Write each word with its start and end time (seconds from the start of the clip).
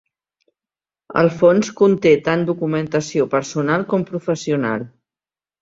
El 1.23 1.29
fons 1.41 1.69
conté 1.83 2.13
tant 2.29 2.47
documentació 2.49 3.29
personal 3.37 3.87
com 3.93 4.07
professional. 4.13 4.91